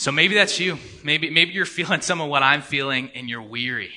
[0.00, 0.78] So maybe that's you.
[1.04, 3.92] Maybe, maybe you're feeling some of what I'm feeling and you're weary.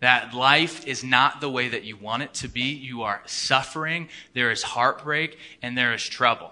[0.00, 2.72] That life is not the way that you want it to be.
[2.72, 6.50] You are suffering, there is heartbreak, and there is trouble.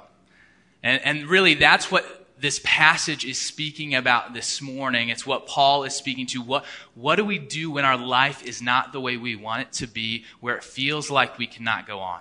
[0.85, 5.09] And, and really, that's what this passage is speaking about this morning.
[5.09, 6.41] It's what Paul is speaking to.
[6.41, 6.65] What,
[6.95, 9.89] what do we do when our life is not the way we want it to
[9.89, 12.21] be, where it feels like we cannot go on?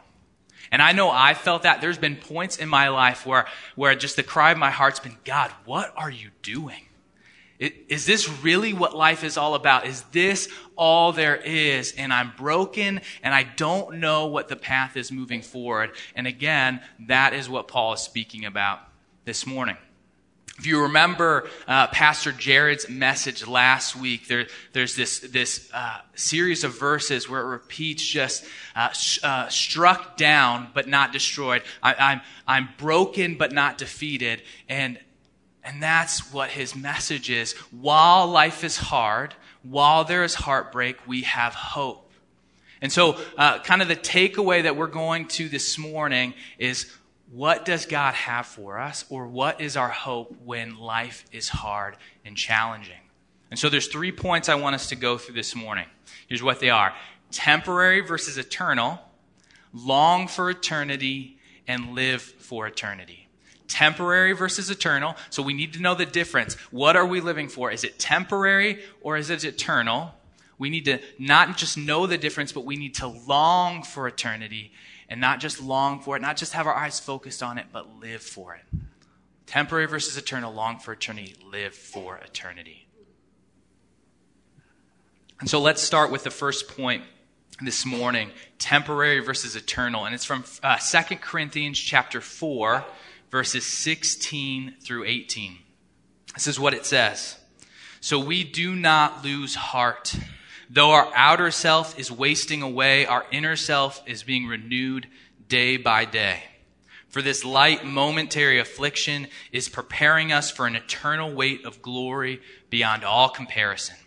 [0.71, 1.81] And I know I felt that.
[1.81, 5.17] There's been points in my life where, where just the cry of my heart's been,
[5.25, 6.85] God, what are you doing?
[7.59, 9.85] Is this really what life is all about?
[9.85, 11.91] Is this all there is?
[11.91, 15.91] And I'm broken and I don't know what the path is moving forward.
[16.15, 18.79] And again, that is what Paul is speaking about
[19.25, 19.77] this morning.
[20.61, 26.63] If you remember uh, Pastor Jared's message last week, there, there's this, this uh, series
[26.63, 31.63] of verses where it repeats just uh, sh- uh, struck down but not destroyed.
[31.81, 34.43] I, I'm, I'm broken but not defeated.
[34.69, 34.99] And,
[35.63, 37.53] and that's what his message is.
[37.71, 39.33] While life is hard,
[39.63, 42.11] while there is heartbreak, we have hope.
[42.83, 46.91] And so, uh, kind of the takeaway that we're going to this morning is
[47.31, 51.95] what does God have for us, or what is our hope when life is hard
[52.25, 52.99] and challenging?
[53.49, 55.85] And so there's three points I want us to go through this morning.
[56.27, 56.93] Here's what they are
[57.31, 58.99] temporary versus eternal,
[59.73, 61.37] long for eternity,
[61.67, 63.29] and live for eternity.
[63.69, 65.15] Temporary versus eternal.
[65.29, 66.55] So we need to know the difference.
[66.71, 67.71] What are we living for?
[67.71, 70.13] Is it temporary or is it eternal?
[70.57, 74.73] We need to not just know the difference, but we need to long for eternity
[75.11, 77.99] and not just long for it, not just have our eyes focused on it, but
[77.99, 78.63] live for it.
[79.45, 82.87] Temporary versus eternal, long for eternity, live for eternity.
[85.41, 87.03] And so let's start with the first point
[87.61, 90.05] this morning temporary versus eternal.
[90.05, 92.85] And it's from uh, 2 Corinthians chapter 4,
[93.31, 95.57] verses 16 through 18.
[96.35, 97.35] This is what it says.
[97.99, 100.15] So we do not lose heart.
[100.73, 105.05] Though our outer self is wasting away, our inner self is being renewed
[105.49, 106.43] day by day.
[107.09, 113.03] For this light momentary affliction is preparing us for an eternal weight of glory beyond
[113.03, 113.97] all comparison.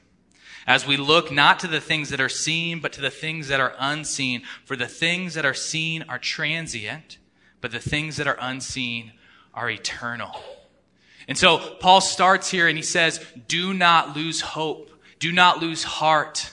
[0.66, 3.60] As we look not to the things that are seen, but to the things that
[3.60, 4.40] are unseen.
[4.64, 7.18] For the things that are seen are transient,
[7.60, 9.12] but the things that are unseen
[9.52, 10.34] are eternal.
[11.28, 14.90] And so Paul starts here and he says, do not lose hope.
[15.18, 16.50] Do not lose heart.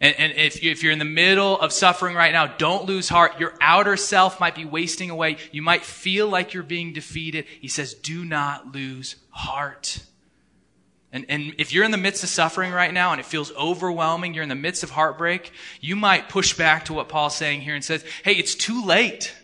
[0.00, 3.08] And, and if, you, if you're in the middle of suffering right now, don't lose
[3.08, 3.40] heart.
[3.40, 5.38] Your outer self might be wasting away.
[5.50, 7.46] You might feel like you're being defeated.
[7.60, 10.04] He says, do not lose heart.
[11.10, 14.34] And, and if you're in the midst of suffering right now and it feels overwhelming,
[14.34, 17.74] you're in the midst of heartbreak, you might push back to what Paul's saying here
[17.74, 19.34] and says, hey, it's too late.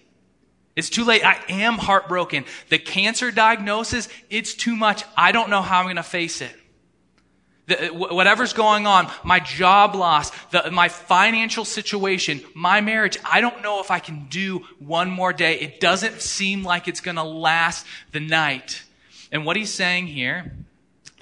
[0.77, 1.25] It's too late.
[1.25, 2.45] I am heartbroken.
[2.69, 5.05] The cancer diagnosis, it's too much.
[5.17, 6.55] I don't know how I'm going to face it.
[7.67, 13.41] The, uh, whatever's going on, my job loss, the, my financial situation, my marriage, I
[13.41, 15.59] don't know if I can do one more day.
[15.61, 18.83] It doesn't seem like it's going to last the night.
[19.33, 20.53] And what he's saying here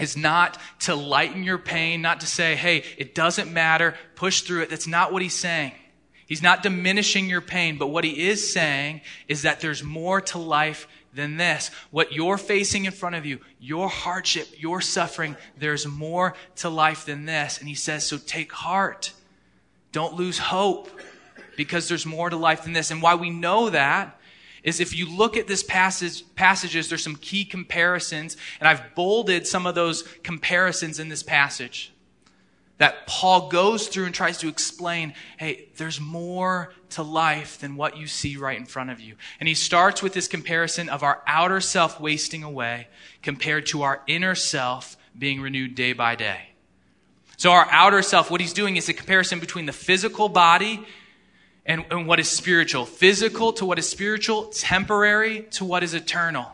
[0.00, 4.62] is not to lighten your pain, not to say, hey, it doesn't matter, push through
[4.62, 4.70] it.
[4.70, 5.72] That's not what he's saying.
[6.26, 10.38] He's not diminishing your pain, but what he is saying is that there's more to
[10.38, 11.71] life than this.
[11.91, 17.06] What you're facing in front of you, your hardship, your suffering, there's more to life
[17.06, 17.59] than this.
[17.59, 19.12] And he says, so take heart.
[19.93, 20.89] Don't lose hope
[21.56, 22.91] because there's more to life than this.
[22.91, 24.19] And why we know that
[24.62, 29.47] is if you look at this passage, passages, there's some key comparisons, and I've bolded
[29.47, 31.91] some of those comparisons in this passage
[32.82, 37.97] that Paul goes through and tries to explain hey, there's more to life than what
[37.97, 39.15] you see right in front of you.
[39.38, 42.88] And he starts with this comparison of our outer self wasting away
[43.22, 46.41] compared to our inner self being renewed day by day.
[47.37, 50.84] So, our outer self, what he's doing is a comparison between the physical body
[51.64, 52.84] and, and what is spiritual.
[52.84, 56.50] Physical to what is spiritual, temporary to what is eternal.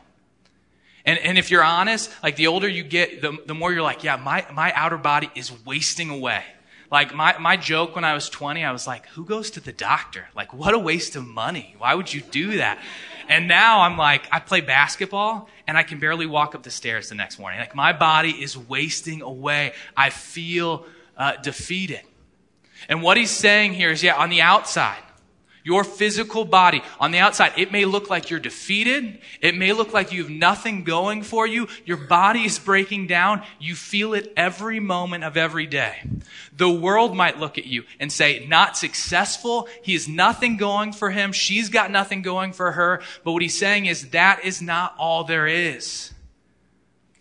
[1.08, 4.04] And, and if you're honest, like the older you get, the, the more you're like,
[4.04, 6.44] yeah, my, my outer body is wasting away.
[6.90, 9.72] Like my, my joke when I was 20, I was like, who goes to the
[9.72, 10.26] doctor?
[10.36, 11.74] Like, what a waste of money.
[11.78, 12.78] Why would you do that?
[13.26, 17.08] And now I'm like, I play basketball and I can barely walk up the stairs
[17.08, 17.58] the next morning.
[17.58, 19.72] Like my body is wasting away.
[19.96, 20.84] I feel
[21.16, 22.02] uh, defeated.
[22.86, 25.02] And what he's saying here is, yeah, on the outside,
[25.68, 29.18] your physical body on the outside, it may look like you're defeated.
[29.42, 31.68] It may look like you have nothing going for you.
[31.84, 33.42] Your body is breaking down.
[33.60, 36.02] You feel it every moment of every day.
[36.56, 39.68] The world might look at you and say, not successful.
[39.82, 41.32] He has nothing going for him.
[41.32, 43.02] She's got nothing going for her.
[43.22, 46.14] But what he's saying is that is not all there is.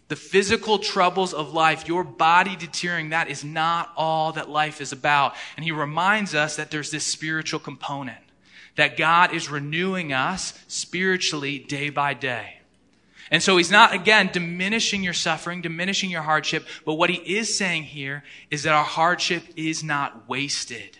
[0.07, 4.93] The physical troubles of life, your body deteriorating, that is not all that life is
[4.93, 5.35] about.
[5.57, 8.19] And he reminds us that there's this spiritual component,
[8.77, 12.53] that God is renewing us spiritually day by day.
[13.29, 17.57] And so he's not, again, diminishing your suffering, diminishing your hardship, but what he is
[17.57, 20.97] saying here is that our hardship is not wasted.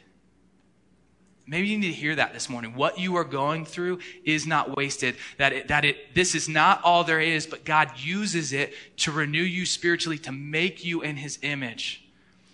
[1.49, 2.75] Maybe you need to hear that this morning.
[2.75, 5.15] What you are going through is not wasted.
[5.37, 9.13] That it, that it, this is not all there is, but God uses it to
[9.13, 12.03] renew you spiritually, to make you in his image.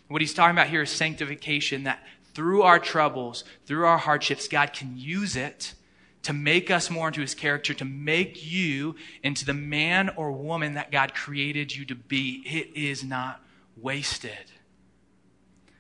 [0.10, 2.04] What he's talking about here is sanctification, that
[2.34, 5.74] through our troubles, through our hardships, God can use it
[6.24, 10.76] to make us more into his character, to make you into the man or woman
[10.76, 12.44] that God created you to be.
[12.46, 13.42] It is not
[13.76, 14.52] wasted.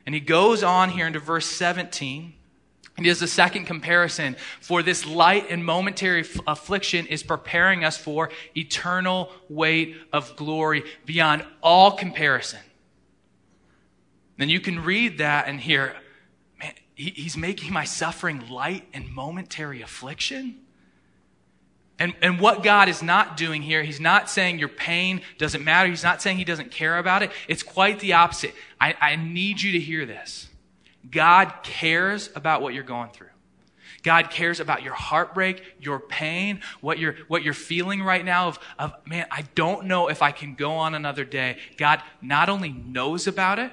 [0.05, 2.33] And he goes on here into verse 17
[2.97, 4.35] he does a second comparison.
[4.61, 11.43] For this light and momentary affliction is preparing us for eternal weight of glory beyond
[11.61, 12.59] all comparison.
[14.37, 15.95] Then you can read that and hear,
[16.97, 20.59] man, he's making my suffering light and momentary affliction.
[21.99, 25.89] And, and what God is not doing here, He's not saying your pain doesn't matter.
[25.89, 27.31] He's not saying He doesn't care about it.
[27.47, 28.53] It's quite the opposite.
[28.81, 30.49] I, I need you to hear this.
[31.09, 33.27] God cares about what you're going through.
[34.01, 38.59] God cares about your heartbreak, your pain, what you're, what you're feeling right now of,
[38.77, 41.57] of, man, I don't know if I can go on another day.
[41.77, 43.71] God not only knows about it,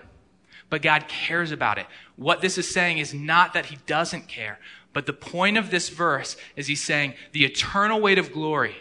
[0.68, 1.86] but God cares about it.
[2.20, 4.58] What this is saying is not that He doesn't care,
[4.92, 8.76] but the point of this verse is He's saying the eternal weight of glory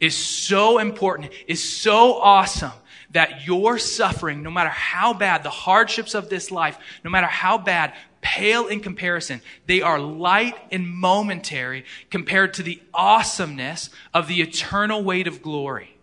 [0.00, 2.72] is so important, is so awesome
[3.12, 7.56] that your suffering, no matter how bad, the hardships of this life, no matter how
[7.56, 9.40] bad, pale in comparison.
[9.66, 15.96] They are light and momentary compared to the awesomeness of the eternal weight of glory.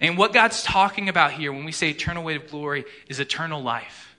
[0.00, 3.62] And what God's talking about here when we say eternal weight of glory is eternal
[3.62, 4.11] life.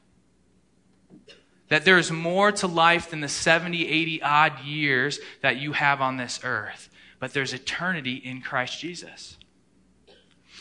[1.70, 6.02] That there is more to life than the 70, 80 odd years that you have
[6.02, 6.90] on this earth.
[7.20, 9.38] But there's eternity in Christ Jesus.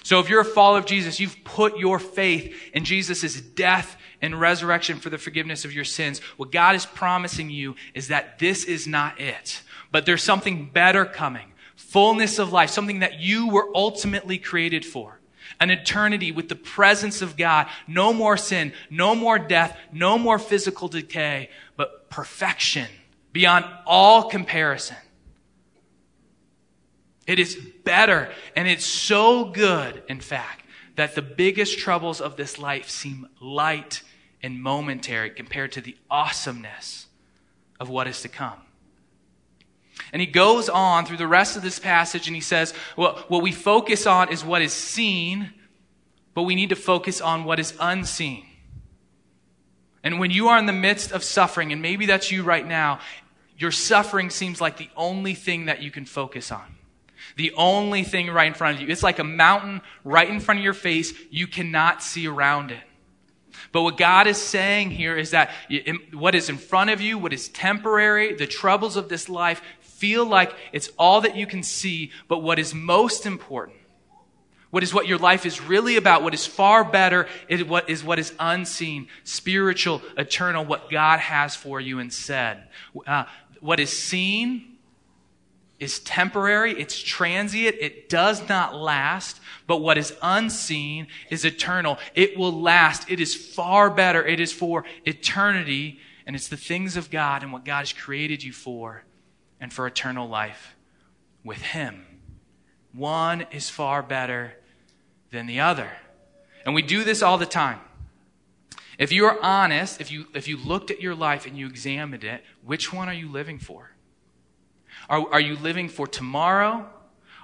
[0.05, 4.39] So if you're a follower of Jesus, you've put your faith in Jesus' death and
[4.39, 6.21] resurrection for the forgiveness of your sins.
[6.37, 11.05] What God is promising you is that this is not it, but there's something better
[11.05, 11.53] coming.
[11.77, 15.21] Fullness of life, something that you were ultimately created for.
[15.63, 17.69] An eternity with the presence of God.
[17.87, 22.89] No more sin, no more death, no more physical decay, but perfection
[23.33, 24.97] beyond all comparison.
[27.29, 27.55] It is
[27.85, 30.67] better, and it's so good, in fact,
[30.97, 34.03] that the biggest troubles of this life seem light
[34.43, 37.07] and momentary compared to the awesomeness
[37.79, 38.59] of what is to come.
[40.13, 43.43] And he goes on through the rest of this passage and he says, well, what
[43.43, 45.53] we focus on is what is seen,
[46.35, 48.47] but we need to focus on what is unseen.
[50.03, 52.99] And when you are in the midst of suffering, and maybe that's you right now,
[53.57, 56.77] your suffering seems like the only thing that you can focus on.
[57.37, 58.89] The only thing right in front of you.
[58.89, 61.15] It's like a mountain right in front of your face.
[61.31, 62.81] You cannot see around it.
[63.71, 65.51] But what God is saying here is that
[66.13, 69.63] what is in front of you, what is temporary, the troubles of this life
[70.03, 72.11] feel like it's all that you can see.
[72.27, 73.77] But what is most important,
[74.71, 78.03] what is what your life is really about, what is far better, is what is
[78.03, 82.65] what is unseen, spiritual, eternal, what God has for you instead.
[83.07, 83.27] Uh,
[83.61, 84.79] what is seen
[85.79, 91.97] is temporary, it's transient, it does not last, but what is unseen is eternal.
[92.17, 93.09] It will last.
[93.09, 94.27] It is far better.
[94.27, 98.43] It is for eternity, and it's the things of God and what God has created
[98.43, 99.05] you for,
[99.63, 100.75] and for eternal life
[101.45, 102.05] with Him.
[102.93, 104.55] One is far better
[105.31, 105.89] than the other.
[106.67, 107.79] And we do this all the time.
[108.99, 112.25] If you are honest, if you, if you looked at your life and you examined
[112.25, 113.93] it, which one are you living for?
[115.09, 116.87] Are, are you living for tomorrow?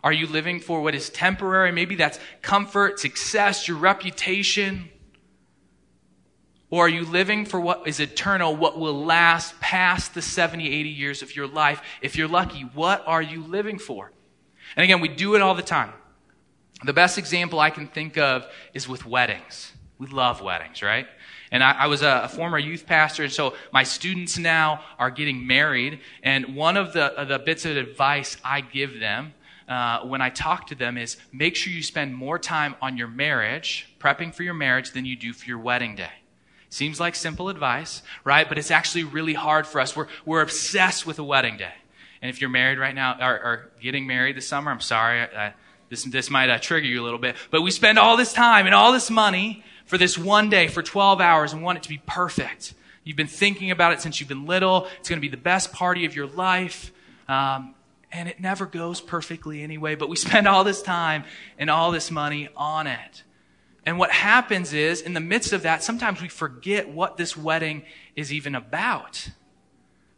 [0.03, 1.71] Are you living for what is temporary?
[1.71, 4.91] Maybe that's comfort, success, your reputation.
[6.71, 10.89] Or are you living for what is eternal, what will last past the 70, 80
[10.89, 11.81] years of your life?
[12.03, 14.13] If you're lucky, what are you living for?
[14.77, 15.93] And again, we do it all the time.
[16.85, 19.73] The best example I can think of is with weddings.
[19.99, 21.07] We love weddings, right?
[21.51, 25.11] And I, I was a, a, former youth pastor, and so my students now are
[25.11, 26.01] getting married.
[26.23, 29.35] And one of the, the bits of advice I give them
[29.69, 33.09] uh, when I talk to them is make sure you spend more time on your
[33.09, 36.13] marriage, prepping for your marriage, than you do for your wedding day.
[36.71, 38.49] Seems like simple advice, right?
[38.49, 39.97] But it's actually really hard for us.
[39.97, 41.73] We're, we're obsessed with a wedding day.
[42.21, 45.27] And if you're married right now, or, or getting married this summer, I'm sorry.
[45.89, 48.67] This, this might uh, trigger you a little bit, but we spend all this time
[48.67, 51.89] and all this money for this one day for 12 hours and want it to
[51.89, 52.75] be perfect.
[53.05, 54.87] You've been thinking about it since you've been little.
[54.99, 56.93] It's going to be the best party of your life.
[57.27, 57.75] Um,
[58.13, 61.25] and it never goes perfectly anyway, but we spend all this time
[61.59, 63.23] and all this money on it.
[63.85, 67.85] And what happens is, in the midst of that, sometimes we forget what this wedding
[68.17, 69.31] is even about.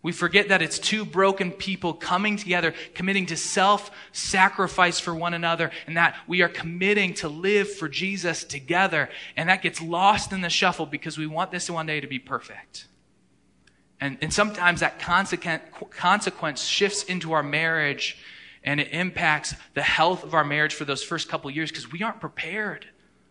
[0.02, 5.35] We forget that it's two broken people coming together, committing to self sacrifice for one
[5.35, 9.11] another, and that we are committing to live for Jesus together.
[9.37, 12.19] And that gets lost in the shuffle because we want this one day to be
[12.19, 12.87] perfect.
[14.00, 18.17] And, and sometimes that consequence shifts into our marriage
[18.64, 22.02] and it impacts the health of our marriage for those first couple years because we
[22.02, 22.87] aren't prepared.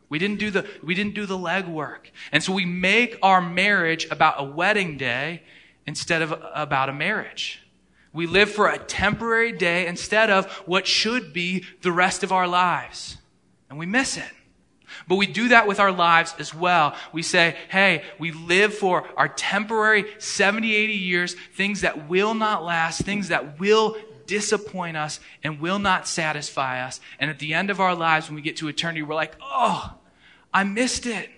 [0.09, 2.09] We didn't do the, we didn't do the legwork.
[2.31, 5.43] And so we make our marriage about a wedding day
[5.85, 7.61] instead of about a marriage.
[8.11, 12.47] We live for a temporary day instead of what should be the rest of our
[12.47, 13.17] lives.
[13.69, 14.31] And we miss it.
[15.07, 16.95] But we do that with our lives as well.
[17.13, 22.63] We say, hey, we live for our temporary 70, 80 years, things that will not
[22.63, 26.99] last, things that will disappoint us and will not satisfy us.
[27.19, 29.93] And at the end of our lives, when we get to eternity, we're like, oh,
[30.53, 31.29] I missed it.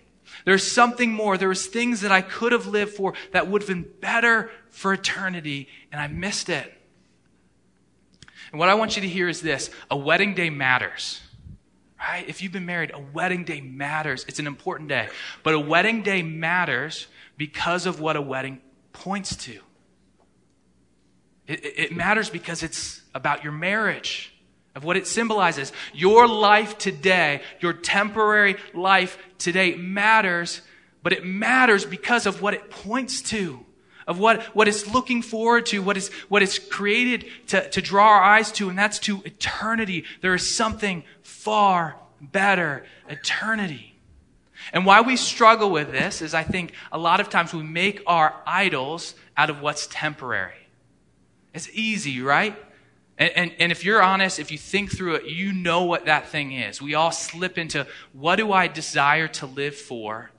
[0.46, 1.38] There's something more.
[1.38, 4.94] There was things that I could have lived for that would have been better for
[4.94, 6.74] eternity, and I missed it.
[8.52, 11.22] And what I want you to hear is this a wedding day matters.
[12.00, 12.28] Right?
[12.28, 14.26] If you've been married, a wedding day matters.
[14.28, 15.08] It's an important day.
[15.44, 18.60] But a wedding day matters because of what a wedding
[18.92, 19.60] points to.
[21.48, 24.34] It, it matters because it's about your marriage
[24.76, 25.72] of what it symbolizes.
[25.94, 30.62] Your life today, your temporary life today matters,
[31.04, 33.66] but it matters because of what it points to,
[34.08, 38.08] of what, what it's looking forward to, what is, what it's created to, to draw
[38.08, 40.06] our eyes to, and that's to eternity.
[40.22, 43.96] There is something far better, eternity.
[44.74, 48.02] And why we struggle with this is I think a lot of times we make
[48.06, 50.54] our idols out of what's temporary.
[51.54, 52.56] It's easy, right?
[53.22, 56.30] And, and, and, if you're honest, if you think through it, you know what that
[56.30, 56.82] thing is.
[56.82, 60.32] We all slip into what do I desire to live for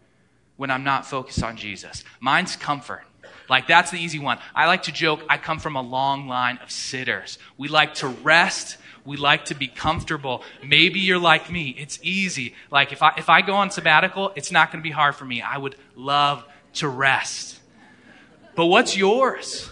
[0.57, 2.03] when I'm not focused on Jesus?
[2.19, 3.05] Mine's comfort.
[3.49, 4.39] Like, that's the easy one.
[4.53, 7.39] I like to joke, I come from a long line of sitters.
[7.57, 8.79] We like to rest.
[9.05, 10.43] We like to be comfortable.
[10.61, 11.77] Maybe you're like me.
[11.79, 12.57] It's easy.
[12.69, 15.25] Like, if I, if I go on sabbatical, it's not going to be hard for
[15.25, 15.41] me.
[15.41, 17.61] I would love to rest.
[18.57, 19.71] But what's yours?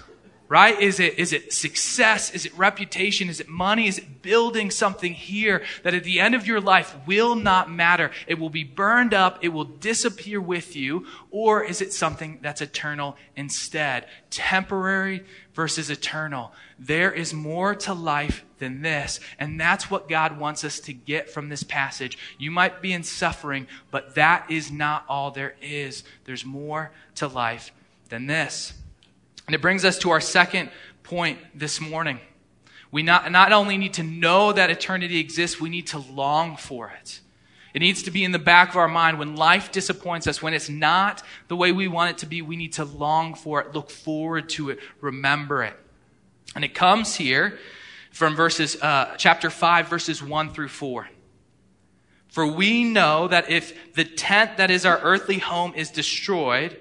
[0.51, 0.81] Right?
[0.81, 2.35] Is it, is it success?
[2.35, 3.29] Is it reputation?
[3.29, 3.87] Is it money?
[3.87, 8.11] Is it building something here that at the end of your life will not matter?
[8.27, 9.39] It will be burned up.
[9.43, 11.07] It will disappear with you.
[11.31, 14.07] Or is it something that's eternal instead?
[14.31, 16.53] Temporary versus eternal.
[16.81, 19.21] There is more to life than this.
[19.39, 22.19] And that's what God wants us to get from this passage.
[22.39, 26.03] You might be in suffering, but that is not all there is.
[26.25, 27.71] There's more to life
[28.09, 28.73] than this.
[29.51, 30.71] And it brings us to our second
[31.03, 32.21] point this morning.
[32.93, 36.89] We not, not only need to know that eternity exists, we need to long for
[36.91, 37.19] it.
[37.75, 40.55] It needs to be in the back of our mind when life disappoints us, when
[40.55, 43.75] it's not the way we want it to be, we need to long for it,
[43.75, 45.75] look forward to it, remember it.
[46.55, 47.59] And it comes here
[48.13, 51.09] from verses, uh, chapter 5, verses 1 through 4.
[52.29, 56.81] For we know that if the tent that is our earthly home is destroyed,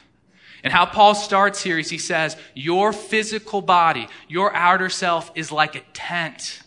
[0.63, 5.51] And how Paul starts here is he says, Your physical body, your outer self is
[5.51, 6.61] like a tent.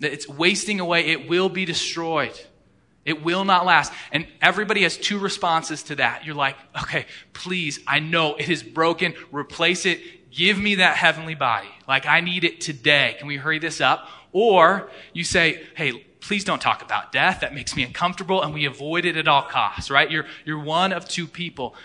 [0.00, 2.38] That it's wasting away, it will be destroyed.
[3.06, 3.92] It will not last.
[4.12, 6.26] And everybody has two responses to that.
[6.26, 9.14] You're like, okay, please, I know it is broken.
[9.30, 10.00] Replace it.
[10.32, 11.68] Give me that heavenly body.
[11.86, 13.14] Like, I need it today.
[13.18, 14.08] Can we hurry this up?
[14.32, 17.40] Or you say, hey, please don't talk about death.
[17.40, 20.10] That makes me uncomfortable, and we avoid it at all costs, right?
[20.10, 21.76] You're, you're one of two people.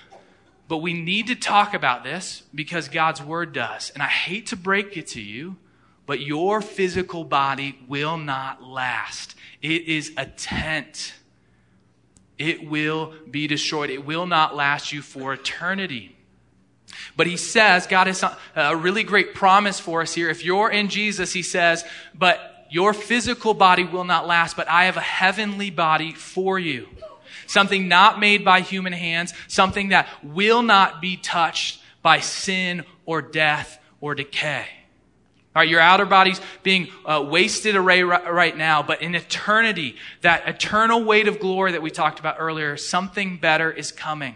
[0.72, 3.90] But we need to talk about this because God's word does.
[3.90, 5.58] And I hate to break it to you,
[6.06, 9.36] but your physical body will not last.
[9.62, 11.13] It is a tent.
[12.38, 13.90] It will be destroyed.
[13.90, 16.16] It will not last you for eternity.
[17.18, 18.24] But he says, God has
[18.56, 20.30] a really great promise for us here.
[20.30, 21.84] If you're in Jesus, he says,
[22.16, 26.88] but your physical body will not last, but I have a heavenly body for you.
[27.51, 33.22] Something not made by human hands, something that will not be touched by sin or
[33.22, 34.65] death or decay.
[35.53, 40.48] All right, your outer body's being uh, wasted away right now, but in eternity, that
[40.48, 44.36] eternal weight of glory that we talked about earlier, something better is coming.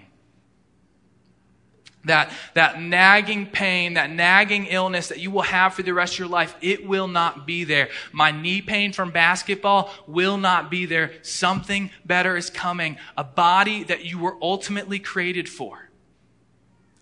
[2.05, 6.19] That, that nagging pain, that nagging illness that you will have for the rest of
[6.19, 7.89] your life, it will not be there.
[8.11, 11.13] My knee pain from basketball will not be there.
[11.23, 12.97] Something better is coming.
[13.17, 15.89] A body that you were ultimately created for.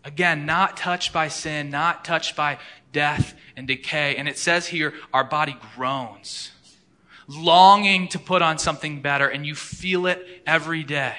[0.05, 2.59] Again, not touched by sin, not touched by
[2.91, 4.15] death and decay.
[4.15, 6.51] And it says here, our body groans,
[7.27, 11.15] longing to put on something better, and you feel it every day.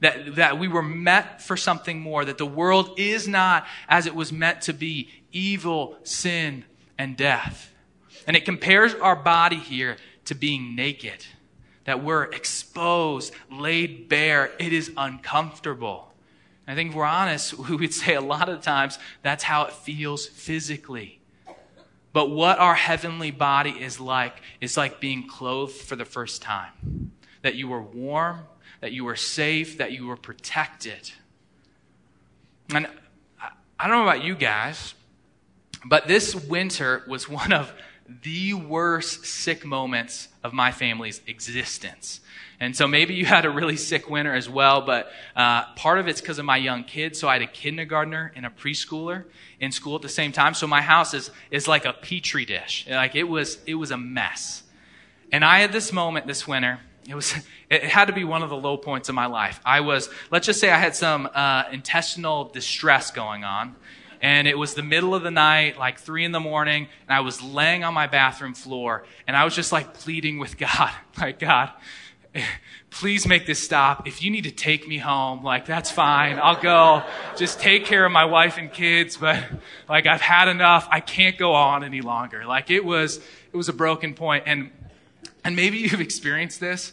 [0.00, 4.14] That, that we were meant for something more, that the world is not as it
[4.14, 6.64] was meant to be evil, sin,
[6.98, 7.72] and death.
[8.26, 11.24] And it compares our body here to being naked,
[11.84, 14.50] that we're exposed, laid bare.
[14.58, 16.12] It is uncomfortable.
[16.66, 19.72] I think if we're honest, we would say a lot of times that's how it
[19.72, 21.20] feels physically.
[22.12, 27.12] But what our heavenly body is like is like being clothed for the first time.
[27.42, 28.40] That you were warm,
[28.80, 31.10] that you were safe, that you were protected.
[32.74, 32.86] And
[33.78, 34.94] I don't know about you guys,
[35.84, 37.72] but this winter was one of
[38.22, 42.20] the worst sick moments of my family's existence.
[42.58, 46.08] And so maybe you had a really sick winter as well, but uh, part of
[46.08, 47.20] it's because of my young kids.
[47.20, 49.24] So I had a kindergartner and a preschooler
[49.60, 50.54] in school at the same time.
[50.54, 52.86] So my house is, is like a petri dish.
[52.88, 54.62] Like it was, it was a mess.
[55.32, 56.80] And I had this moment this winter.
[57.08, 57.34] It was,
[57.70, 59.60] it had to be one of the low points of my life.
[59.64, 63.76] I was, let's just say I had some uh, intestinal distress going on
[64.20, 67.20] and it was the middle of the night, like three in the morning, and I
[67.20, 71.38] was laying on my bathroom floor, and I was just like pleading with God, like,
[71.38, 71.70] God,
[72.90, 74.06] please make this stop.
[74.06, 76.38] If you need to take me home, like, that's fine.
[76.38, 77.02] I'll go.
[77.36, 79.42] Just take care of my wife and kids, but
[79.88, 80.88] like, I've had enough.
[80.90, 82.44] I can't go on any longer.
[82.46, 84.70] Like, it was, it was a broken point, and,
[85.44, 86.92] and maybe you've experienced this.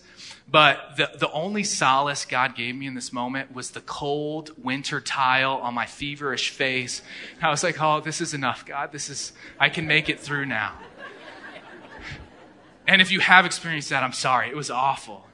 [0.54, 5.02] But the, the only solace God gave me in this moment was the cold winter
[5.02, 7.02] tile on my feverish face.
[7.42, 8.92] I was like, oh, this is enough, God.
[8.92, 10.78] This is, I can make it through now.
[12.86, 14.48] And if you have experienced that, I'm sorry.
[14.48, 15.26] It was awful.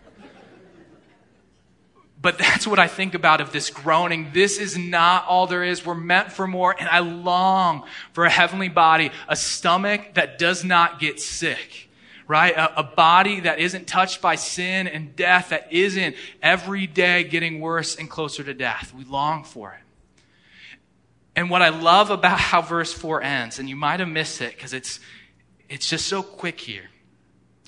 [2.22, 4.30] But that's what I think about of this groaning.
[4.32, 5.86] This is not all there is.
[5.86, 6.74] We're meant for more.
[6.80, 11.89] And I long for a heavenly body, a stomach that does not get sick
[12.30, 12.56] right?
[12.56, 17.60] A, a, body that isn't touched by sin and death, that isn't every day getting
[17.60, 18.94] worse and closer to death.
[18.96, 19.82] We long for it.
[21.36, 24.56] And what I love about how verse 4 ends, and you might have missed it
[24.56, 25.00] because it's,
[25.70, 26.90] it's just so quick here.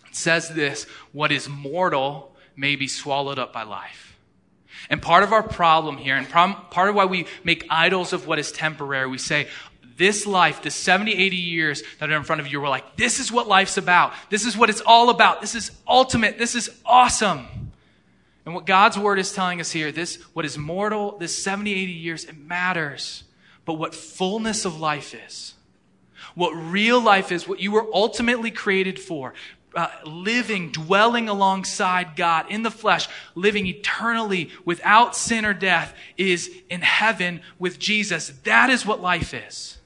[0.07, 4.15] It says this what is mortal may be swallowed up by life.
[4.91, 8.37] And part of our problem here, and part of why we make idols of what
[8.37, 9.47] is temporary, we say,
[9.97, 13.19] this life, the 70, 80 years that are in front of you, we're like, this
[13.19, 14.13] is what life's about.
[14.29, 15.41] This is what it's all about.
[15.41, 16.37] This is ultimate.
[16.37, 17.47] This is awesome.
[18.45, 21.91] And what God's word is telling us here, this, what is mortal, this 70, 80
[21.91, 23.23] years, it matters.
[23.65, 25.53] But what fullness of life is,
[26.33, 29.33] what real life is, what you were ultimately created for,
[29.75, 36.51] uh, living, dwelling alongside God in the flesh, living eternally without sin or death, is
[36.69, 38.29] in heaven with Jesus.
[38.43, 39.77] That is what life is.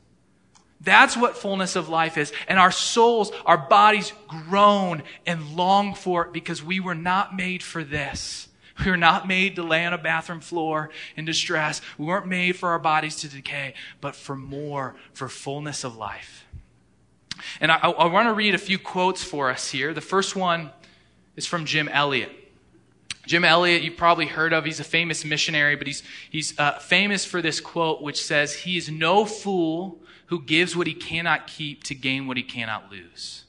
[0.85, 2.31] That's what fullness of life is.
[2.47, 7.61] And our souls, our bodies groan and long for it because we were not made
[7.63, 8.47] for this.
[8.83, 11.81] We were not made to lay on a bathroom floor in distress.
[11.97, 16.45] We weren't made for our bodies to decay, but for more, for fullness of life.
[17.59, 19.93] And I, I want to read a few quotes for us here.
[19.93, 20.71] The first one
[21.35, 22.31] is from Jim Elliot.
[23.25, 24.65] Jim Elliot, you've probably heard of.
[24.65, 28.77] He's a famous missionary, but he's, he's uh, famous for this quote, which says, He
[28.77, 33.45] is no fool who gives what he cannot keep to gain what he cannot lose.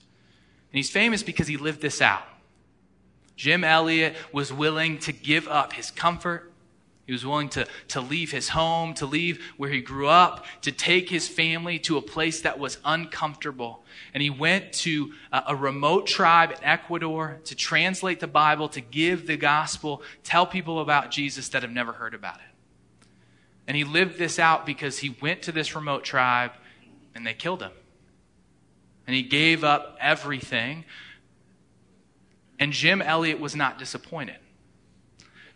[0.73, 2.25] And he's famous because he lived this out.
[3.37, 6.53] Jim Elliot was willing to give up his comfort.
[7.07, 10.73] He was willing to, to leave his home, to leave where he grew up, to
[10.73, 13.85] take his family to a place that was uncomfortable.
[14.13, 18.81] And he went to a, a remote tribe in Ecuador to translate the Bible, to
[18.81, 23.09] give the gospel, tell people about Jesus that have never heard about it.
[23.69, 26.53] And he lived this out because he went to this remote tribe
[27.17, 27.73] and they killed him.
[29.07, 30.85] And he gave up everything.
[32.59, 34.37] And Jim Elliot was not disappointed.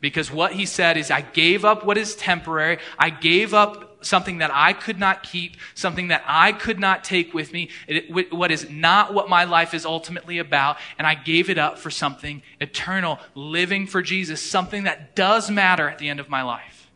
[0.00, 2.78] Because what he said is, I gave up what is temporary.
[2.98, 7.34] I gave up something that I could not keep, something that I could not take
[7.34, 11.50] with me, it, what is not what my life is ultimately about, and I gave
[11.50, 16.18] it up for something eternal, living for Jesus, something that does matter at the end
[16.18, 16.90] of my life.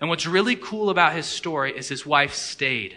[0.00, 2.96] And what's really cool about his story is his wife stayed.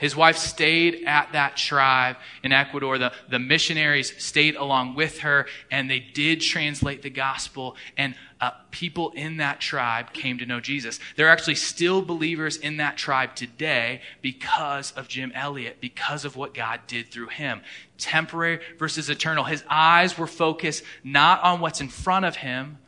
[0.00, 2.98] His wife stayed at that tribe in Ecuador.
[2.98, 7.76] The, the missionaries stayed along with her, and they did translate the gospel.
[7.96, 10.98] And uh, people in that tribe came to know Jesus.
[11.16, 16.36] There are actually still believers in that tribe today because of Jim Elliot, because of
[16.36, 17.60] what God did through him.
[17.98, 19.44] Temporary versus eternal.
[19.44, 22.78] His eyes were focused not on what's in front of him,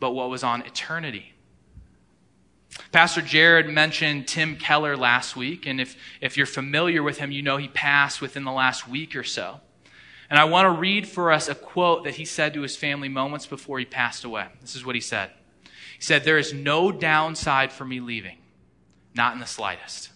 [0.00, 1.33] but what was on eternity.
[2.92, 7.42] Pastor Jared mentioned Tim Keller last week, and if, if you're familiar with him, you
[7.42, 9.60] know he passed within the last week or so.
[10.30, 13.08] And I want to read for us a quote that he said to his family
[13.08, 14.46] moments before he passed away.
[14.60, 15.30] This is what he said
[15.96, 18.38] He said, There is no downside for me leaving,
[19.14, 20.10] not in the slightest.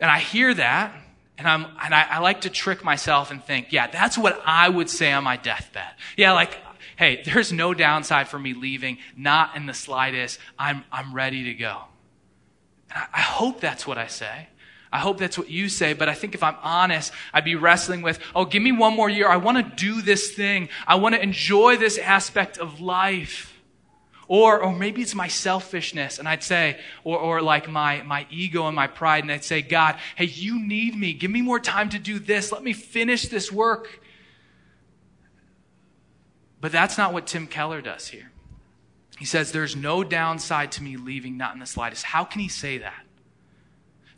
[0.00, 0.94] And I hear that,
[1.38, 4.68] and, I'm, and I, I like to trick myself and think, yeah, that's what I
[4.68, 5.90] would say on my deathbed.
[6.16, 6.56] Yeah, like
[6.98, 10.38] hey, there's no downside for me leaving, not in the slightest.
[10.58, 11.82] I'm, I'm ready to go.
[12.90, 14.48] I, I hope that's what I say.
[14.90, 18.02] I hope that's what you say, but I think if I'm honest, I'd be wrestling
[18.02, 19.28] with, oh, give me one more year.
[19.28, 20.70] I want to do this thing.
[20.86, 23.54] I want to enjoy this aspect of life.
[24.26, 28.66] Or, or maybe it's my selfishness, and I'd say, or, or like my, my ego
[28.66, 31.14] and my pride, and I'd say, God, hey, you need me.
[31.14, 32.52] Give me more time to do this.
[32.52, 34.02] Let me finish this work.
[36.60, 38.30] But that's not what Tim Keller does here.
[39.18, 42.04] He says, There's no downside to me leaving, not in the slightest.
[42.04, 43.04] How can he say that?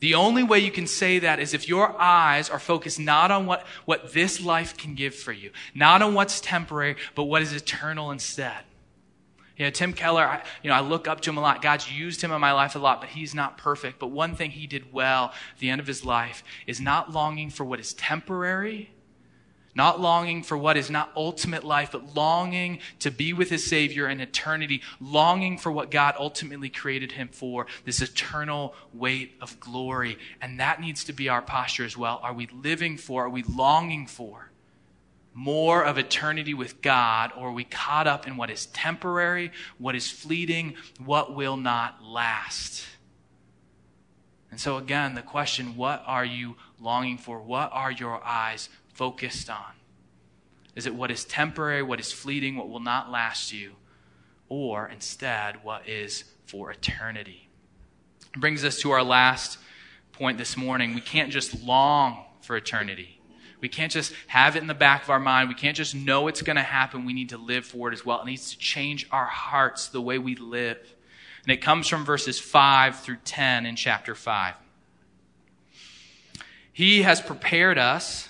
[0.00, 3.44] The only way you can say that is if your eyes are focused not on
[3.44, 7.53] what, what this life can give for you, not on what's temporary, but what is
[7.53, 8.64] eternal instead.
[9.59, 11.61] You know, Tim Keller, I, you know, I look up to him a lot.
[11.61, 13.98] God's used him in my life a lot, but he's not perfect.
[13.98, 17.50] But one thing he did well at the end of his life is not longing
[17.50, 18.90] for what is temporary,
[19.80, 24.10] not longing for what is not ultimate life, but longing to be with his Savior
[24.10, 30.18] in eternity, longing for what God ultimately created him for, this eternal weight of glory.
[30.42, 32.20] And that needs to be our posture as well.
[32.22, 34.50] Are we living for, are we longing for
[35.32, 39.96] more of eternity with God, or are we caught up in what is temporary, what
[39.96, 42.84] is fleeting, what will not last?
[44.50, 47.40] And so, again, the question what are you longing for?
[47.40, 48.68] What are your eyes
[49.00, 49.72] focused on?
[50.76, 53.72] Is it what is temporary, what is fleeting, what will not last you?
[54.50, 57.48] Or instead, what is for eternity?
[58.34, 59.56] It brings us to our last
[60.12, 60.94] point this morning.
[60.94, 63.22] We can't just long for eternity.
[63.62, 65.48] We can't just have it in the back of our mind.
[65.48, 67.06] We can't just know it's going to happen.
[67.06, 68.20] We need to live for it as well.
[68.20, 70.76] It needs to change our hearts, the way we live.
[71.44, 74.56] And it comes from verses 5 through 10 in chapter 5.
[76.70, 78.29] He has prepared us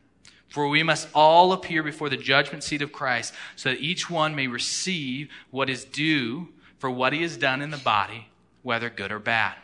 [0.51, 4.35] For we must all appear before the judgment seat of Christ, so that each one
[4.35, 8.27] may receive what is due for what he has done in the body,
[8.61, 9.55] whether good or bad.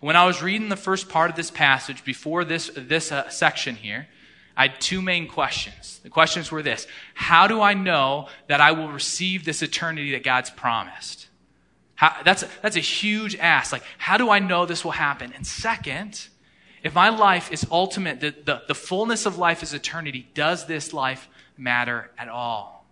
[0.00, 3.76] When I was reading the first part of this passage before this, this uh, section
[3.76, 4.08] here,
[4.58, 6.00] I had two main questions.
[6.02, 10.22] The questions were this How do I know that I will receive this eternity that
[10.22, 11.28] God's promised?
[11.94, 13.72] How, that's, that's a huge ask.
[13.72, 15.32] Like, how do I know this will happen?
[15.34, 16.28] And second,
[16.82, 20.92] if my life is ultimate, the, the, the fullness of life is eternity, does this
[20.92, 22.86] life matter at all?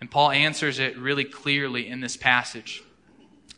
[0.00, 2.82] And Paul answers it really clearly in this passage.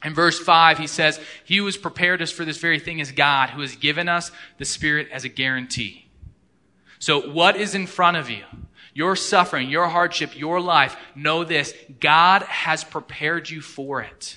[0.05, 3.13] In verse 5, he says, He who has prepared us for this very thing is
[3.13, 6.07] God, who has given us the Spirit as a guarantee.
[6.99, 8.45] So, what is in front of you?
[8.95, 14.37] Your suffering, your hardship, your life, know this God has prepared you for it.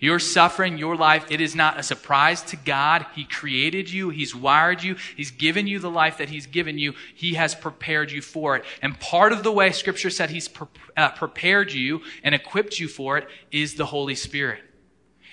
[0.00, 3.04] Your suffering, your life, it is not a surprise to God.
[3.14, 4.10] He created you.
[4.10, 4.96] He's wired you.
[5.16, 6.94] He's given you the life that He's given you.
[7.14, 8.64] He has prepared you for it.
[8.80, 12.86] And part of the way Scripture said He's pre- uh, prepared you and equipped you
[12.86, 14.62] for it is the Holy Spirit.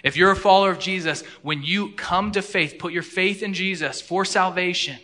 [0.03, 3.53] If you're a follower of Jesus, when you come to faith, put your faith in
[3.53, 4.99] Jesus for salvation,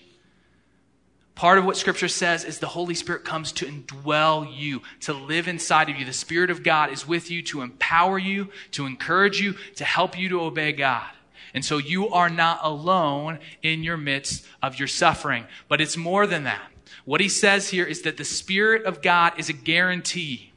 [1.35, 5.47] Part of what Scripture says is the Holy Spirit comes to indwell you, to live
[5.47, 6.05] inside of you.
[6.05, 10.17] The Spirit of God is with you to empower you, to encourage you, to help
[10.17, 11.09] you to obey God.
[11.53, 15.45] And so you are not alone in your midst of your suffering.
[15.67, 16.61] But it's more than that.
[17.05, 20.51] What he says here is that the Spirit of God is a guarantee.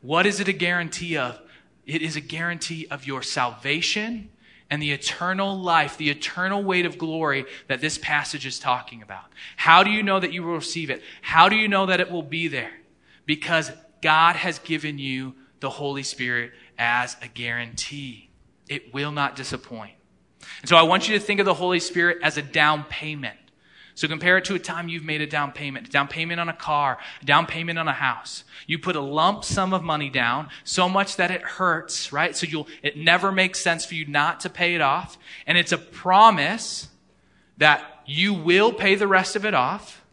[0.00, 1.38] What is it a guarantee of?
[1.84, 4.30] It is a guarantee of your salvation
[4.70, 9.24] and the eternal life, the eternal weight of glory that this passage is talking about.
[9.56, 11.02] How do you know that you will receive it?
[11.22, 12.72] How do you know that it will be there?
[13.26, 13.70] Because
[14.02, 18.28] God has given you the Holy Spirit as a guarantee.
[18.68, 19.92] It will not disappoint.
[20.60, 23.38] And so I want you to think of the Holy Spirit as a down payment.
[23.96, 26.52] So compare it to a time you've made a down payment, down payment on a
[26.52, 28.44] car, down payment on a house.
[28.66, 32.36] You put a lump sum of money down, so much that it hurts, right?
[32.36, 35.16] So you'll, it never makes sense for you not to pay it off.
[35.46, 36.88] And it's a promise
[37.56, 40.04] that you will pay the rest of it off.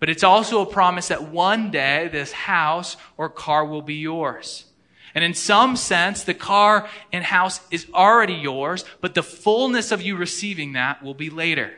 [0.00, 4.66] But it's also a promise that one day this house or car will be yours.
[5.14, 10.02] And in some sense, the car and house is already yours, but the fullness of
[10.02, 11.72] you receiving that will be later.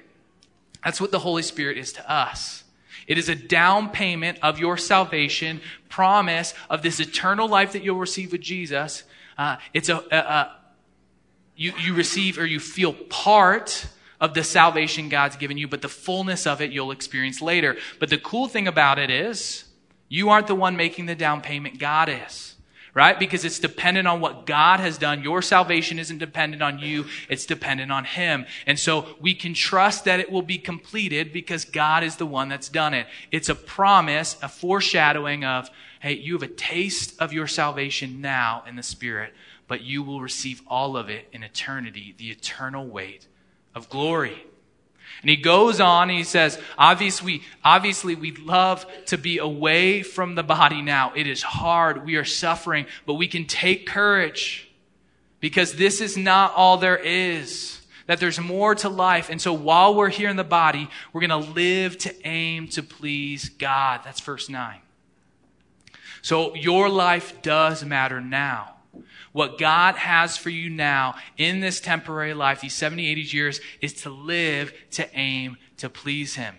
[0.85, 2.64] That's what the Holy Spirit is to us.
[3.07, 7.99] It is a down payment of your salvation, promise of this eternal life that you'll
[7.99, 9.05] receive with Jesus.
[9.37, 10.57] Uh, it's a, a, a
[11.57, 13.87] you, you receive or you feel part
[14.21, 17.77] of the salvation God's given you, but the fullness of it you'll experience later.
[17.99, 19.64] But the cool thing about it is,
[20.09, 22.51] you aren't the one making the down payment, God is
[22.94, 23.18] right?
[23.18, 25.22] Because it's dependent on what God has done.
[25.22, 28.46] Your salvation isn't dependent on you, it's dependent on Him.
[28.66, 32.48] And so we can trust that it will be completed because God is the one
[32.48, 33.07] that's done it.
[33.31, 38.62] It's a promise, a foreshadowing of, hey, you have a taste of your salvation now
[38.68, 39.33] in the Spirit,
[39.68, 43.26] but you will receive all of it in eternity, the eternal weight
[43.74, 44.44] of glory.
[45.22, 50.35] And he goes on and he says, obviously, obviously we love to be away from
[50.35, 51.12] the body now.
[51.14, 52.04] It is hard.
[52.04, 54.68] We are suffering, but we can take courage
[55.38, 57.78] because this is not all there is.
[58.08, 59.30] That there's more to life.
[59.30, 62.82] And so while we're here in the body, we're going to live to aim to
[62.82, 64.00] please God.
[64.04, 64.80] That's verse 9.
[66.20, 68.74] So your life does matter now.
[69.33, 73.94] What God has for you now in this temporary life, these 70, 80 years, is
[74.02, 76.55] to live to aim to please Him.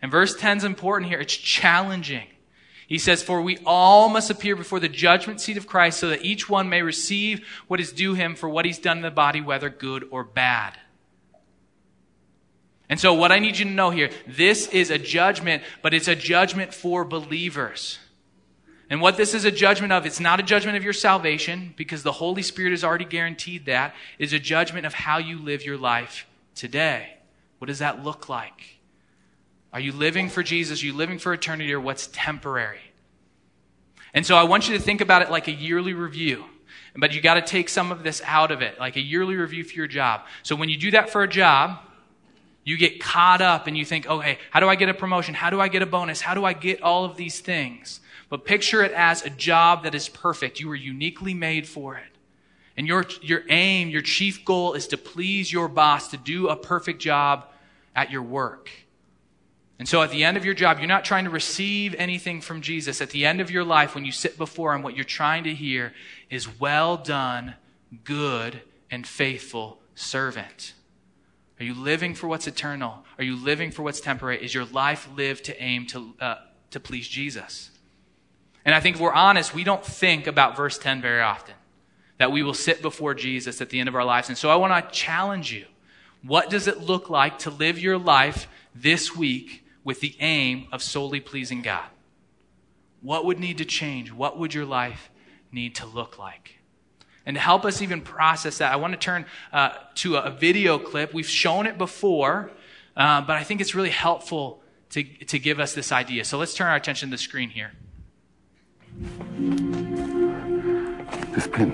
[0.00, 1.20] And verse 10 is important here.
[1.20, 2.26] It's challenging.
[2.86, 6.24] He says, For we all must appear before the judgment seat of Christ so that
[6.24, 9.40] each one may receive what is due him for what he's done in the body,
[9.40, 10.78] whether good or bad.
[12.88, 16.06] And so, what I need you to know here this is a judgment, but it's
[16.06, 17.98] a judgment for believers.
[18.88, 22.02] And what this is a judgment of, it's not a judgment of your salvation because
[22.02, 23.94] the Holy Spirit has already guaranteed that.
[24.18, 27.16] It's a judgment of how you live your life today.
[27.58, 28.78] What does that look like?
[29.72, 30.82] Are you living for Jesus?
[30.82, 32.80] Are you living for eternity or what's temporary?
[34.14, 36.44] And so I want you to think about it like a yearly review.
[36.94, 39.64] But you got to take some of this out of it, like a yearly review
[39.64, 40.22] for your job.
[40.42, 41.78] So when you do that for a job,
[42.66, 45.34] you get caught up and you think, okay, how do I get a promotion?
[45.34, 46.20] How do I get a bonus?
[46.20, 48.00] How do I get all of these things?
[48.28, 50.58] But picture it as a job that is perfect.
[50.58, 52.02] You were uniquely made for it.
[52.76, 56.56] And your, your aim, your chief goal is to please your boss, to do a
[56.56, 57.46] perfect job
[57.94, 58.68] at your work.
[59.78, 62.62] And so at the end of your job, you're not trying to receive anything from
[62.62, 63.00] Jesus.
[63.00, 65.54] At the end of your life, when you sit before Him, what you're trying to
[65.54, 65.92] hear
[66.30, 67.54] is, Well done,
[68.02, 70.72] good and faithful servant.
[71.58, 73.04] Are you living for what's eternal?
[73.18, 74.44] Are you living for what's temporary?
[74.44, 76.34] Is your life lived to aim to, uh,
[76.72, 77.70] to please Jesus?
[78.64, 81.54] And I think if we're honest, we don't think about verse 10 very often.
[82.18, 84.28] That we will sit before Jesus at the end of our lives.
[84.28, 85.66] And so I want to challenge you.
[86.22, 90.82] What does it look like to live your life this week with the aim of
[90.82, 91.86] solely pleasing God?
[93.00, 94.12] What would need to change?
[94.12, 95.10] What would your life
[95.52, 96.55] need to look like?
[97.26, 100.78] And to help us even process that, I want to turn uh, to a, video
[100.78, 101.12] clip.
[101.12, 102.52] We've shown it before,
[102.96, 106.24] uh, but I think it's really helpful to, to give us this idea.
[106.24, 107.72] So let's turn our attention to the screen here.
[111.32, 111.72] There's been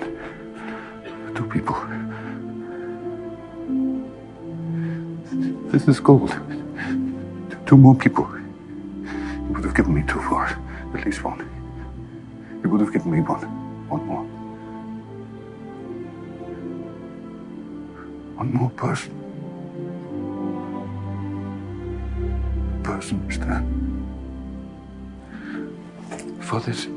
[1.35, 1.75] two people.
[5.71, 6.31] This is gold.
[7.67, 8.27] Two more people.
[8.27, 11.39] You would have given me two for at least one.
[12.63, 13.41] You would have given me one.
[13.87, 14.32] One more.
[18.43, 19.13] One more person.
[22.83, 23.63] Person, Stern.
[26.41, 26.87] For this.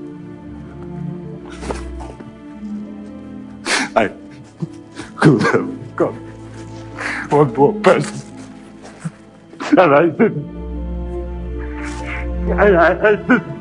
[3.95, 4.11] I
[5.15, 6.15] could have got
[7.31, 8.27] one more person.
[9.79, 10.51] And I didn't.
[12.59, 13.56] I, I, I didn't.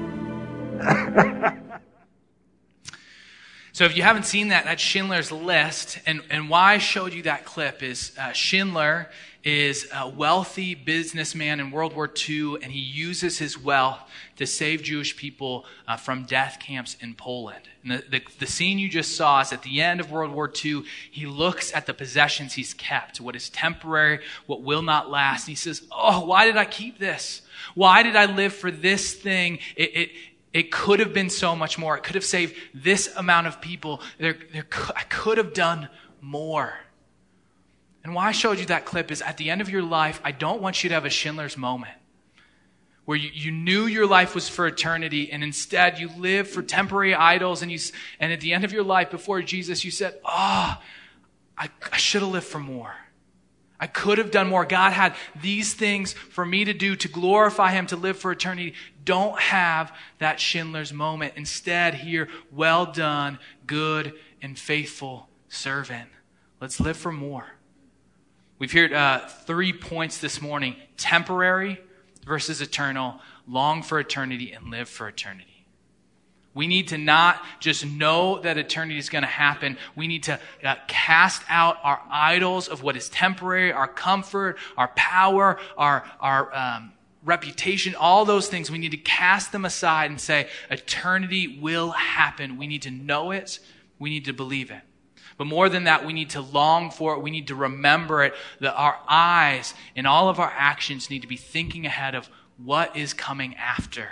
[3.85, 5.99] So if you haven't seen that, that's Schindler's List.
[6.07, 9.11] And, and why I showed you that clip is uh, Schindler
[9.43, 13.99] is a wealthy businessman in World War II, and he uses his wealth
[14.37, 17.61] to save Jewish people uh, from death camps in Poland.
[17.83, 20.51] And the, the, the scene you just saw is at the end of World War
[20.51, 24.17] II, he looks at the possessions he's kept, what is temporary,
[24.47, 25.43] what will not last.
[25.43, 27.43] And he says, Oh, why did I keep this?
[27.75, 29.59] Why did I live for this thing?
[29.75, 30.11] It, it,
[30.55, 31.97] it could have been so much more.
[31.97, 33.99] It could have saved this amount of people.
[34.17, 34.65] There, there,
[34.95, 35.89] I could have done
[36.21, 36.73] more.
[38.05, 40.31] And why I showed you that clip is at the end of your life, I
[40.31, 41.91] don't want you to have a Schindler's moment
[43.03, 47.13] where you, you knew your life was for eternity and instead you live for temporary
[47.13, 47.77] idols and you
[48.21, 50.81] and at the end of your life before Jesus you said, "Oh,
[51.57, 52.95] I, I should have lived for more."
[53.79, 54.65] I could have done more.
[54.65, 58.73] God had these things for me to do to glorify Him, to live for eternity.
[59.03, 61.33] Don't have that Schindler's moment.
[61.35, 66.09] Instead, hear, well done, good and faithful servant.
[66.61, 67.45] Let's live for more.
[68.57, 71.81] We've heard uh, three points this morning temporary
[72.25, 75.54] versus eternal, long for eternity, and live for eternity.
[76.55, 79.77] We need to not just know that eternity is going to happen.
[79.93, 84.87] We need to uh, cast out our idols of what is temporary, our comfort, our
[84.95, 86.93] power, our, our um,
[87.25, 88.71] reputation, all those things.
[88.71, 92.57] We need to cast them aside and say, eternity will happen.
[92.57, 93.59] We need to know it.
[93.99, 94.81] We need to believe it.
[95.37, 97.21] But more than that, we need to long for it.
[97.21, 98.33] We need to remember it.
[98.61, 102.95] That our eyes and all of our actions need to be thinking ahead of what
[102.95, 104.07] is coming after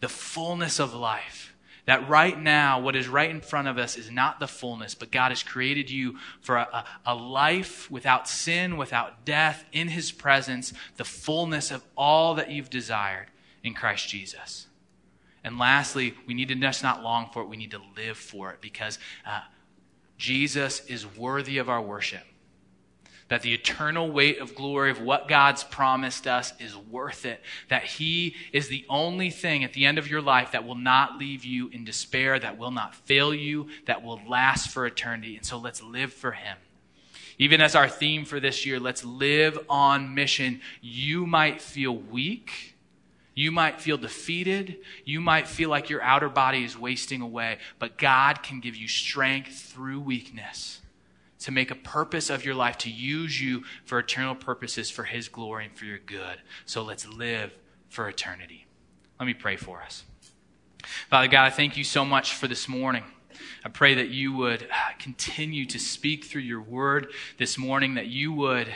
[0.00, 1.47] the fullness of life
[1.88, 5.10] that right now, what is right in front of us is not the fullness, but
[5.10, 10.74] God has created you for a, a, life without sin, without death, in His presence,
[10.98, 13.28] the fullness of all that you've desired
[13.64, 14.66] in Christ Jesus.
[15.42, 18.50] And lastly, we need to just not long for it, we need to live for
[18.50, 19.40] it because uh,
[20.18, 22.24] Jesus is worthy of our worship
[23.28, 27.42] that the eternal weight of glory of what God's promised us is worth it.
[27.68, 31.18] That He is the only thing at the end of your life that will not
[31.18, 35.36] leave you in despair, that will not fail you, that will last for eternity.
[35.36, 36.56] And so let's live for Him.
[37.38, 40.60] Even as our theme for this year, let's live on mission.
[40.80, 42.74] You might feel weak.
[43.34, 44.78] You might feel defeated.
[45.04, 48.88] You might feel like your outer body is wasting away, but God can give you
[48.88, 50.80] strength through weakness
[51.40, 55.28] to make a purpose of your life, to use you for eternal purposes for His
[55.28, 56.38] glory and for your good.
[56.66, 57.52] So let's live
[57.88, 58.66] for eternity.
[59.18, 60.04] Let me pray for us.
[61.10, 63.04] Father God, I thank you so much for this morning.
[63.64, 68.06] I pray that you would uh, continue to speak through your word this morning, that
[68.06, 68.68] you would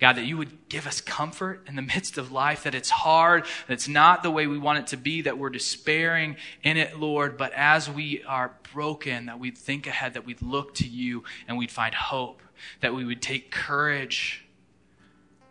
[0.00, 3.44] God, that you would give us comfort in the midst of life, that it's hard,
[3.66, 6.98] that it's not the way we want it to be, that we're despairing in it,
[6.98, 11.24] Lord, but as we are broken, that we'd think ahead, that we'd look to you
[11.46, 12.42] and we'd find hope,
[12.80, 14.44] that we would take courage,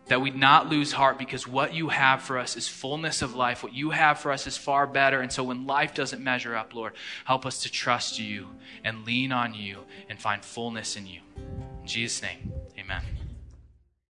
[0.07, 3.63] that we'd not lose heart because what you have for us is fullness of life.
[3.63, 5.21] What you have for us is far better.
[5.21, 8.49] And so when life doesn't measure up, Lord, help us to trust you
[8.83, 9.79] and lean on you
[10.09, 11.21] and find fullness in you.
[11.37, 12.51] In Jesus' name.